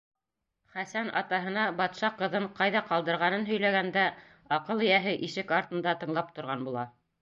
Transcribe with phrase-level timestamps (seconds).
[0.77, 4.09] Хәсән атаһына батша ҡыҙын ҡайҙа ҡалдырғанын һөйләгәндә,
[4.59, 6.93] аҡыл эйәһе ишек артында тыңлап торған була.